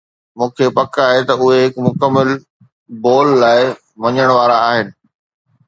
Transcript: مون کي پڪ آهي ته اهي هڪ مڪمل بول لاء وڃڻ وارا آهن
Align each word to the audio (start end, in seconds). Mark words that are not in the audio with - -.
مون 0.37 0.49
کي 0.55 0.65
پڪ 0.77 0.93
آهي 1.09 1.21
ته 1.27 1.33
اهي 1.43 1.59
هڪ 1.65 1.73
مڪمل 1.87 2.29
بول 3.05 3.27
لاء 3.43 3.61
وڃڻ 4.01 4.27
وارا 4.37 4.57
آهن 4.71 4.87